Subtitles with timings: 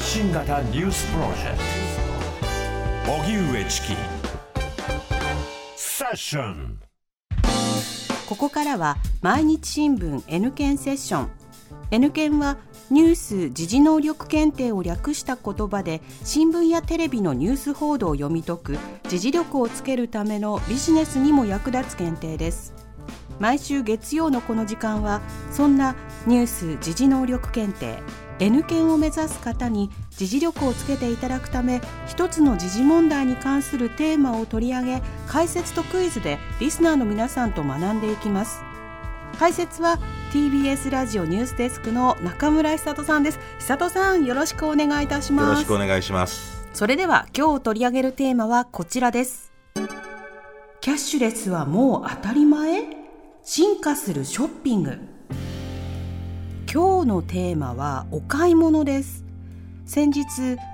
[0.00, 1.58] 発信型ニュースプロジェク
[3.04, 3.12] ト。
[3.12, 3.88] 荻上チキ。
[5.76, 6.78] セッション。
[8.26, 11.30] ここからは毎日新聞 N 検セッション。
[11.90, 12.56] N 検は
[12.90, 22.72] ニュース・時事能力検定を略した言葉で新聞やテレビのニュース報道を読み解く時事力をつけるためのビジネスにも役立つ検定です。
[23.38, 25.20] 毎週月曜のこの時間は
[25.52, 25.94] そんな
[26.26, 28.02] ニュース・時事能力検定。
[28.40, 38.62] N 検を目指す方に時事力をつけていただくため一つの時事問題に関するテーマを取り上げ解説とクイズでリスナーの皆さんと学んでいきます。
[39.38, 39.98] 解説は
[40.32, 43.38] TBS ラジオニュースデスクの中村久人さんです。
[43.58, 45.46] 久人さんよろしくお願いいたします。
[45.48, 46.66] よろしくお願いします。
[46.72, 49.52] それでは今日取り上げるテーマはこちらです。
[50.80, 52.84] キャッシュレスはもう当たり前？
[53.42, 54.98] 進化するショッピング
[56.72, 59.24] 今日のテーマはお買い物です。
[59.86, 60.24] 先日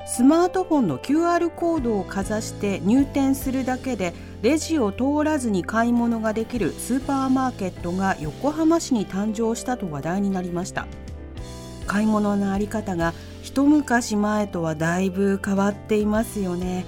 [0.06, 10.86] スマートフォンの QR コードをかざして入店するだけでレジを通らずに買い物ができるスーパーマーケットが横浜市に誕生したと話題になりました。
[11.86, 16.84] 買い物のあり方が一昔前とはだいぶ変わっていますよね。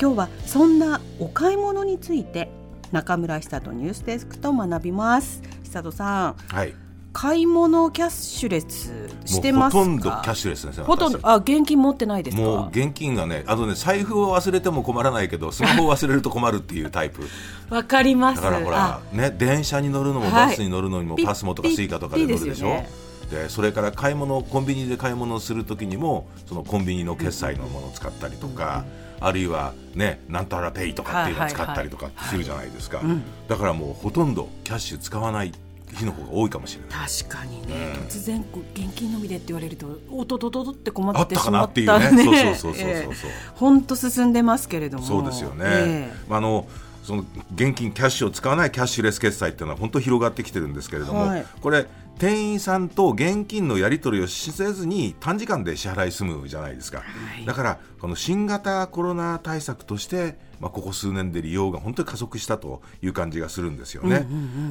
[0.00, 2.50] 今日はそんなお買い物について
[2.90, 5.42] 中村久人ニュースデスクと学びます。
[5.62, 6.36] 久人さん。
[6.48, 6.85] はい。
[7.18, 12.42] 買い物キャッシュレスしてますほとんどキャッシュレスですねほとんどあ現金持ってないですか？
[12.42, 17.22] もう現金がねあとね財布を忘れても困らないけど スマホを忘れると困るっていうタイプ。
[17.70, 18.42] わかります。
[18.42, 20.32] だからほらね電車に乗るのもはい。
[20.50, 22.84] バスに乗るのにもピッ、パスモとかスイカとかで乗るでしょ？
[23.30, 28.84] でそれから買い物コンビニで買い物をするときにもそのコンビニの決済のものを使ったりとか、
[29.20, 33.00] あるいはねなんたらペイとかっていうのを使ったりとかするじゃないですか、
[33.48, 35.52] だからもうほとんどキャッシュ使わない
[35.92, 37.08] 日の方が多いかもしれない。
[37.08, 42.34] 確かにね、突然こう現金のみでって言われるとおととととって困あったかなってしまっっていうね。
[42.34, 43.14] たねそうそうそうそう。
[43.14, 45.04] そ う本当進んでますけれども。
[45.04, 46.66] そうですよね、ええまあ、あの
[47.02, 47.24] その
[47.54, 51.46] 現金キャッシュを使わないキャッシュレス決済っていうのは本当広がってきてるんですけれども、はい。
[51.60, 51.86] これ
[52.18, 57.02] 店員さんと現金のやり取りをしせずに短時間で支払い済むじゃないですか、
[57.40, 64.26] いだからこの新型コロナ対策として、まあ、ここ数年で利用が本当に加速したという感じがするんですよね、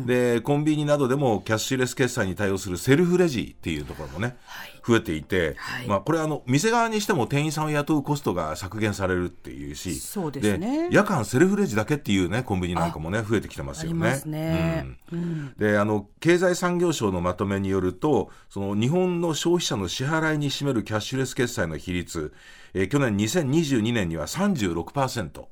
[0.06, 4.38] でコンビニなどでもキャッシュレス決済に対応するセルフレジっていうところもね、
[4.86, 5.88] 増えていて、はい。
[5.88, 10.90] まあ、これはあの店側にしても店員さんを雇うコストが削減されるっていうしそうですね。
[10.92, 14.08] 夜間セルフレジだけっていうねコンビニなんかもね増えてきてますよね。
[14.08, 14.86] ありますね。
[15.12, 15.54] うん。
[15.58, 22.34] であの経済産業省のまとめによるとその日本の消費者の支払いに占めるキャッシュレス決済の比率、
[22.74, 25.46] えー去年2022年には36%。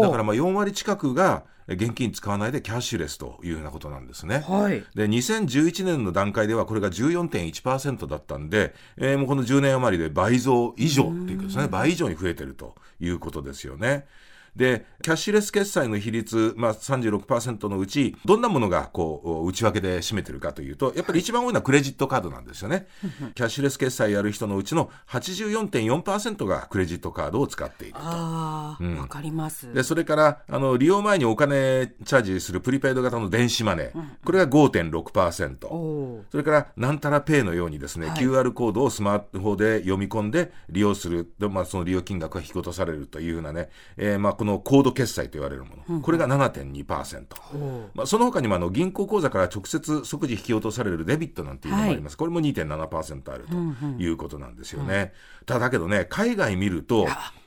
[0.00, 4.44] だからまあ4割近くがえー現金使わないでキャッシュレスというようなことなんですね。
[4.48, 14.06] はいで2011年の段階ではこれが14.1%だったんで、えーもうこの10年余りで倍増以上っていうかですね倍以上に増えてるということですよね。
[14.56, 22.86] でキャッシュレス決済の比率、まあ、36%のうちどんなものがこう内訳で占めてるかというとやっぱり一番多いのはクレジットカードなんですよね。
[23.34, 28.00] キャッシュレス決済やる人のうちの84.4%がクレジットカードを使っていると。
[28.02, 33.92] ああわ、かりますでそれからあの利用前にお金チャージするプリペイド型の電子マネー、
[34.24, 35.66] これが5.6%。
[35.68, 41.32] おーそれから、なんたらペイのようにですね、はい QR コードをスマートフォンで読み込んで利用する。
[41.38, 46.00] で、まあ、その利用金額が引き落とされるというふうなね、えーまあ、このコード決済と言われるもの。
[46.00, 47.26] これが7.2%。
[47.94, 52.16] まあ、その他にもあの銀行口座から直接即時引き落とされるデビットなんていうのもあります。
[52.16, 53.54] これも2.7%あると
[54.02, 55.12] いうことなんですよね。
[55.46, 57.06] ただだけどね、海外見ると、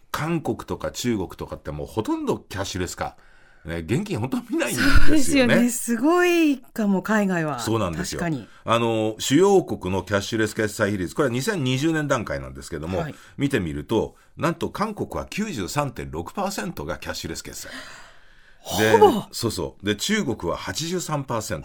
[0.09, 3.17] 韓国とか中国とかってもうほとんどキャッシュレス化。
[3.65, 5.61] ね、現金本当に見ないんそうでですすよよね。
[5.63, 8.19] ねすごいかも海外はそうなんですよ。
[8.19, 17.69] 確かにあの、主要国のキャッシュレス決済比率、これは2020年段階なんですけども、はい見てみると、なんと韓国は93.6%がキャッシュレス決済。
[18.79, 18.97] で、
[19.31, 19.85] そうそう。
[19.85, 21.63] で、中国は83%。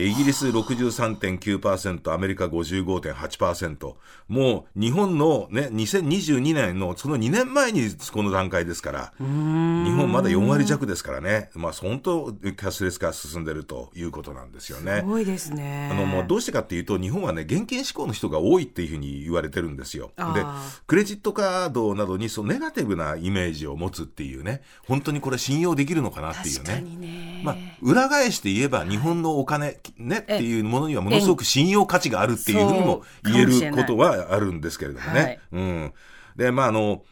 [0.00, 3.94] えイギリス63.9%、アメリカ55.8%。
[4.28, 15.02] もう日本のね、2022年のその2年前にこの段階ですから、日本まだ4割弱ですからね、まあ本当キャッシュレス化進んでるということなんですよねす。
[15.02, 20.12] ごいですねあのもうどうしてかっていうと、日本はね、現金志向の人が多いっていうふうに言われてるんですよ。
[20.16, 20.44] で、
[20.86, 26.82] クレジットカードなどにそのネガティブなイメージを持つっていうね、本当にこれ信用できるのかなっていう確かね。
[26.82, 35.20] にね、まあ、裏返して言えば、日本のお金、ね、っていうものにはものすごく信用価値があるっていうふうにも言えることはあるんですけれどもね。
[35.20, 35.92] はいうん。
[36.36, 37.02] で、まあ、あの、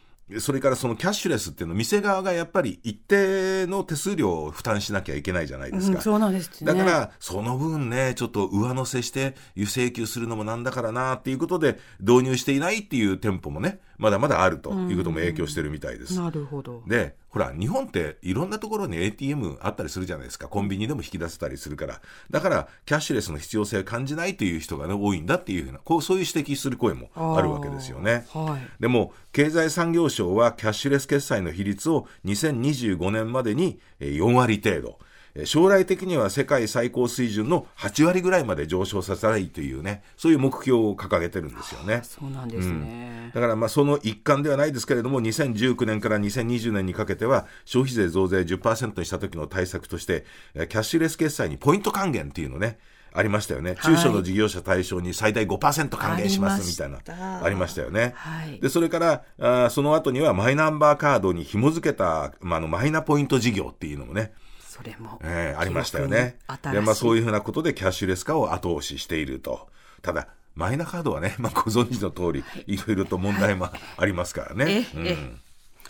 [0.41, 5.99] それからそのキャッシュレスっていうのは店側がやっぱり一定の手数料を負担しなきゃいけないじゃないですか。
[5.99, 16.19] うん、そうなんですねだから、その分ね、ちょっと上乗せして、輸請求するのもなんだからなっていうことで、導入していないっていう店舗もね、まだまだあるということも影響してるみたいです。
[16.21, 16.83] なるほど。
[16.87, 22.01] でほら日本っていろんなところに ATM あったりするじゃないですかコンビニでも引き出せたりするから
[22.31, 28.27] だからキャッシュレスの必要性を感じないという人が、ね、多いんだっていうふうなこうそういう指摘する声もあるわけですよね。
[28.33, 28.81] はい。
[28.81, 35.06] でも経済産業省はキャッシュレス決済の比率を2025年までにえー4割程度えー
[35.45, 42.01] 将来的には世界最高水準の8割ぐらいまで上昇させたいというねそういう目標を掲げてるんですよね。
[42.05, 43.31] そうなんですね。
[43.35, 50.25] だからまあその一環ではないですけれども、2019年から2020年にかけては、消費税増税10%にした時の対策として、
[50.55, 52.79] えーキャッシュレス決済にポイント還元っていうのね、
[53.13, 58.13] ありましたよね、中小の事業者対象に最大5%還元しますみたいな、ありましたありましたよね。
[58.15, 64.33] はいでそれからあーその後にはマイナンバーカードに紐付けた、まあ、あのマイナポイント事業っていうのもね、
[64.77, 65.19] それも。
[65.23, 66.39] えーありましたよね。
[66.73, 69.69] で、まあそういうふうなことでキャッシュレス化を後押ししていると。
[70.03, 74.87] ただ、マイナカードはね、 まあご存知の通り、いろいろと問題もありますからね。
[74.95, 75.47] ええ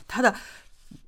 [0.09, 0.37] ただ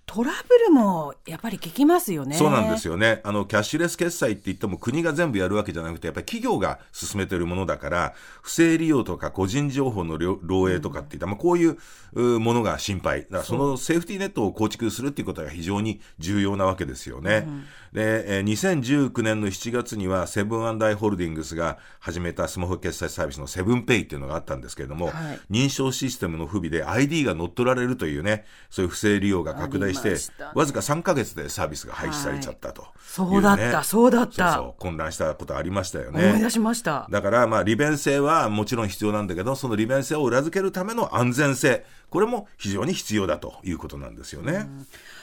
[0.08, 2.34] トラブルもやっぱり聞きますよね。
[2.34, 2.94] そうなんですよ。
[2.94, 3.20] よね。
[3.25, 11.76] あの、キャッシュレス決済って言っても国が全部やるわけじゃなくて、やっぱり企業が進めているものだから、不正利用とか個人情報の漏漏洩とかっていった、まあこういう
[12.14, 13.20] うものが心配。
[13.22, 17.46] だからそのセーフティーネットを構築するっていうことが非常に重要なわけですよね。
[17.93, 34.55] で、えー2019年の7月にはセブンアイ・ホールディングスが始めたスマホ決済サービスのセブンペイっていうのがあったんですけれども、はい認証システムの不備で ID が乗っ取られるというね、そういう不正利用が拡大してしたね、わずか3ヶ月でサービスが廃止されちゃったというね、そうだったそうだった。
[34.55, 36.50] そうそう混乱したことありましたよ思い出ね。
[36.50, 37.06] しました。
[37.11, 44.69] だから、まあ、利便性はもちろん必要なんだけど、その利便性を裏付けるための安全性、これも非常に必要だということなんですよね。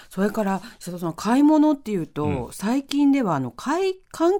[0.09, 3.93] それから瀬戸さん買い物っていうと、最近ではあの環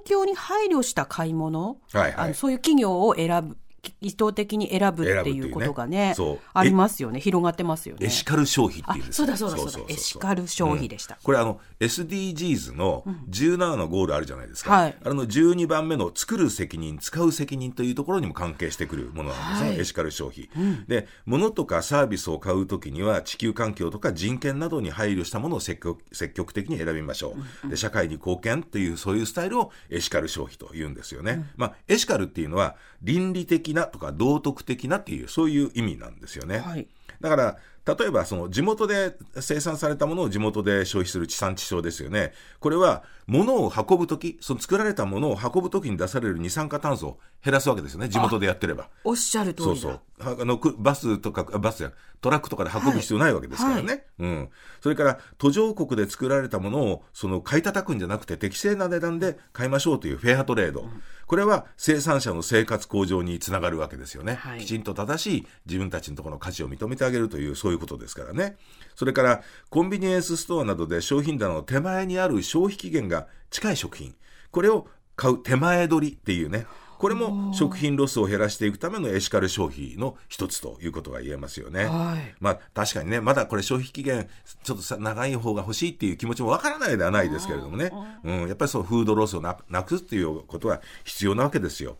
[0.04, 2.14] 境に配慮した買い物、はいはい。
[2.16, 3.56] あのそういう企業を選ぶ
[4.00, 6.38] 意図的に選ぶっていうことがねそう。
[6.52, 7.20] ありますよね。
[7.20, 8.06] 広がってますよね。
[8.06, 9.56] エシカル消費ってあいうんですそうだそうだ。
[9.56, 11.18] そうだエシカル消費でした。
[11.22, 14.96] これあの SDGs の17のゴールあるじゃないですか、はい。
[15.02, 19.80] あの12番目の作る責任使う責任というところにも関係してくるものなんですね、はい。
[19.80, 20.48] エシカル消費、
[20.88, 27.34] で物とかサービスを買うときには地球環境とか人権などに配慮したものを積極積極的に選びましょ
[27.64, 36.86] う、で社会に貢献というそういうスタイルをエシカル消費というんですよね、まあ、エシカルっていうのは倫理的なとか道徳的なっていうそういう意味なんですよね、はい
[37.20, 37.56] だから、
[37.96, 42.32] 例えばその地元で生産されたものを地元で消費する地産地消ですよね。
[42.58, 48.08] これは物を運ぶとき、その作られたものを運ぶときに出される二酸化炭素を減らすわけですよね。
[48.08, 48.88] 地元でやってれば。
[49.04, 49.76] おっしゃる通りだ。
[49.76, 50.36] そうそう。
[50.36, 53.88] はあのくバスとか、あバスやトラックとかで運ぶ必要ないわけですからね。
[53.88, 54.48] はいうん。
[54.80, 60.88] それから、途上国で作られたものを、その買い叩くんじゃなくて適正な値段で買いましょうというフェアトレード。
[61.26, 64.34] これは生産者の生活向上につながるわけですよね。
[64.34, 68.56] はいきちんと正しい自分たちのところの価値を認めてあげるという、そういうことですからね。
[68.94, 74.14] それから、コンビニエンスストアなどで商品棚の手前にある消費期限が近い食品。
[74.50, 74.86] これを
[75.16, 76.66] 買う手前取りっていうね。
[76.98, 81.84] これも食品ロスを減らしていくためのエシカル消費の一つということが言えますよね。
[81.84, 84.28] はいまあ確かにね、まだこれ消費期限
[84.62, 87.90] ちょっとさ長い方が欲しいっていう気持ちもわからないではないですけれどもね。
[88.24, 91.96] うん、やっぱりそのフードロスをななくすっていうことは必要なわけですよ。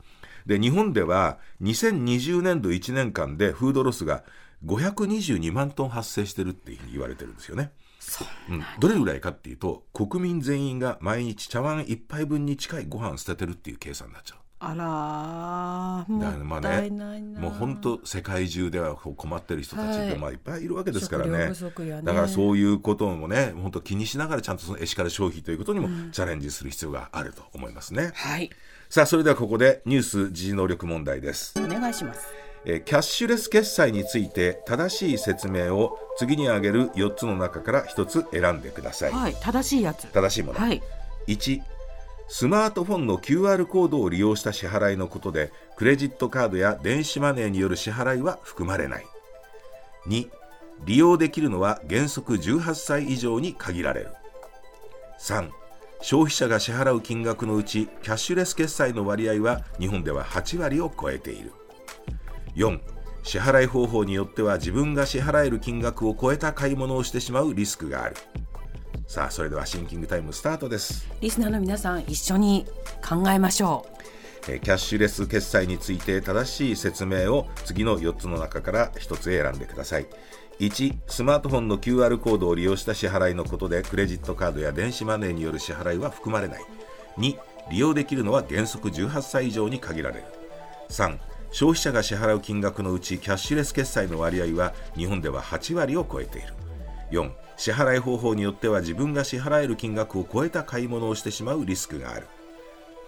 [0.46, 4.24] で、日本では2020年度1年間でフードロスが
[4.64, 7.72] 522万トン発生してるっていうふうに言われてるんですよね。
[8.48, 14.45] うん、どれぐらいかっていうと国民全員が毎日茶碗一杯分に近いご飯捨ててるっていう計算になっちゃう。
[14.58, 20.18] あらだからまあねないな、もう本当世界中では困ってる人たちってはい。
[20.18, 21.50] まあいっぱいいるわけですからね。
[21.50, 22.02] ね。
[22.02, 28.50] だからそういうこともね本当気にしながらちゃんとそのエシカル消費ということにもチャレンジする必要があると思いますね、はい。
[28.88, 31.52] さあそれではここでニュース時事能力問題です。
[31.58, 32.26] お願いします。
[32.64, 40.06] えーキャッシュレス決済について正しい説明を次に挙げる4つの中から1つ選んでください、はい正しいやつ。
[40.08, 40.82] 正しいもの、はい。
[41.28, 41.60] 1
[42.28, 49.06] スマートフォンの QR コードを利用した支払いのことでクレジットカードや電子マネーによる支払いは含まれない。
[50.08, 50.28] 2
[50.84, 54.08] 利用できるのは原則18歳以上に限られる。
[55.20, 55.48] 3
[56.02, 61.52] 消費者が支払う金額のうちキャッシュレス決済の割合は日本では8割を超えている。
[62.56, 62.80] 4
[63.22, 68.16] 支払い方法によっては自分が支払える金額を超えた買い物をしてしまうリスクがある。
[69.06, 71.08] さあそれではシンキングタイムスタートです。
[71.20, 72.66] リスナーの皆さん一緒に
[73.06, 73.86] 考えましょ
[74.48, 80.06] えーキャッシュレス決済について正しい説明を次の4つの中から1つ選んでください。
[80.58, 86.62] 1スマートフォンの QR コードを利用した支払いのことでクレジットカードや電子マネーによる支払いは含まれない。
[87.18, 87.36] 2
[87.70, 90.24] 利用できるのは原則18歳以上に限られる。
[90.90, 91.18] 3
[91.52, 96.48] 消費者が支払う金額のうちキャッシュレス決済の割合は日本では8割を超えている
[97.10, 102.26] 4支払い方法によっては自分が支払える金額を超えた買い物をしてしまうリスクがある。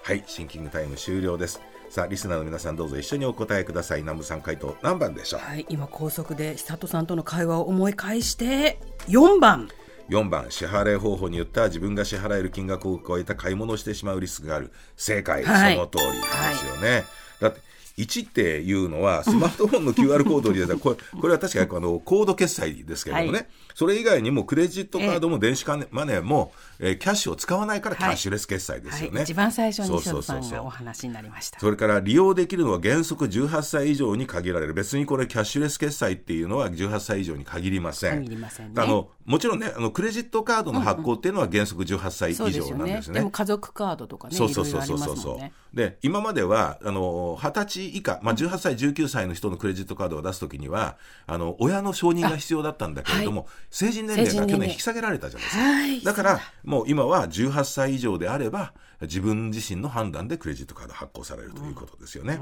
[0.02, 1.60] はいシンキングタイム終了です。
[1.90, 4.00] さあリスナーの皆さんどうぞ一緒にお答えください。
[4.00, 5.40] 南部さん回答何番でしょう？
[5.40, 8.78] はい、今高速で久里さんとの会話を思い返して
[9.08, 9.68] 4番。
[10.08, 14.72] 4番支払い方法によっては自分が支払える金額を超えた買い物をしてしまうリスクがある。
[14.96, 15.74] 正解、はい。
[15.74, 16.22] その通りで
[16.54, 17.04] すよね、
[17.40, 17.60] だって
[17.98, 31.58] 1っていうのはスマートフォンの QR コードに入れたらこれこれは確かにあのコード決済ですけれどもね、はそれ以外にもクレジットカードも電子マネーも、えーキャッシュを使わないからキャッシュレス決済ですよね、はい、一番最初にそうそうそうお話になりました。
[31.60, 34.74] それから利用できるのは原則18歳以上に限られる。
[34.74, 38.18] 別にこれキャッシュレス決済っていうのは18歳以上に限りません。
[38.22, 38.82] 限りませんね。
[38.82, 42.84] あのもちろんねあのクレジットカードの発行っていうのは原則18歳以そうですよね。
[42.84, 43.18] 上なんですね。
[43.18, 45.76] でも家族カードとかねそうそうそうそうそう。
[45.76, 56.00] で今まではあの20歳以下、まあ、18歳19歳の人のクレジットカードを出すときにはあの親の承認が必要だったんだけれども、成人年齢が去年引き下げられたじゃないですか、はい。
[56.02, 62.38] だからもう今は18歳以上であれば自分自身の判断でクレジットカード発行されるということですよね。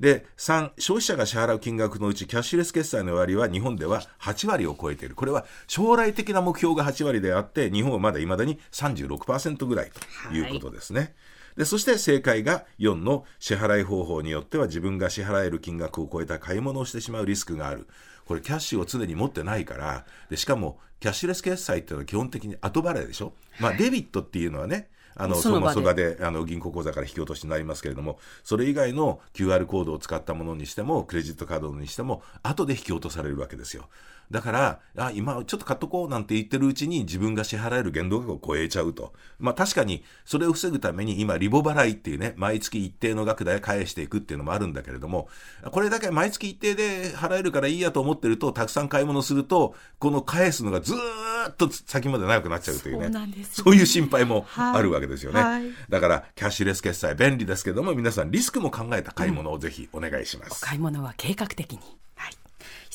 [0.00, 5.14] で3消費者が支払う金額のうちキャッシュレス決済の割は日本では8割を超えている。
[5.14, 9.90] これは将来的な目標が8割であって日本はまだいまだに36%ぐらい
[10.30, 10.40] とい。
[10.40, 11.14] うことですね。
[11.56, 17.86] でそして正解が4の支払い方法によっては自分が支払える金額を超えた買い物をしてしまうリスクがある。
[18.26, 25.74] これキャッシュを常に持ってないからでしかもキャッシュレス決済っていうのは基本的に後払いでしょ、まあ、デビットっていうのはねあのその場で。
[25.74, 33.88] その場であの銀行口座から引き落としになりますけれどもそれ以外の QR コードを使ったものにしてもクレジットカードにしても後で引き落とされるわけですよ
[34.30, 39.12] だからあ今ちょっと買っとこうなんて言ってるうちに自分が支払える限度額を超えちゃうと。
[39.38, 45.28] まあ確かにそれを防ぐために今リボ払いっていうね毎月一定の額で返していくっていうのもあるんだけれども
[45.70, 54.76] これだけ毎月一定で払えるからいいやと思ってるとたくさん買い物するとこの返すのがずーっと先まで長くなっちゃうというねそうなんですよそういう心配もはい。
[54.78, 55.64] あるわけですよね、はい。
[55.88, 61.78] だからキャッシュレス決済便利ですけども皆さんリスクも考えた買い物をぜひお願いします、買い物は計画的に。
[61.78, 62.05] はい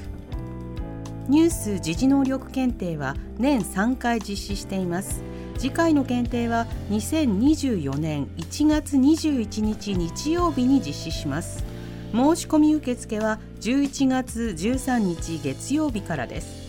[1.28, 5.22] ニュース時事能力検定は年3回実施しています。
[5.58, 11.64] 次回の検定は2024年1月21日日曜日に実施します。
[12.12, 16.65] 申し込み受付は11月13日月曜日からです。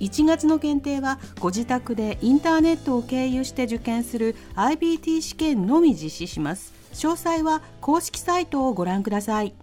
[0.00, 6.72] 1月の検定はご自宅でインターネットを経由して受験する IBT 試験のみ実施します。
[6.92, 9.54] 詳細は公式サイトをご覧ください。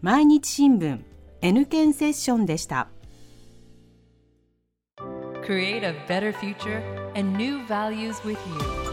[0.00, 1.00] 毎日新聞
[1.40, 2.88] N 検セッションでした。
[5.42, 6.80] Create a better future
[7.16, 8.92] and new values with you.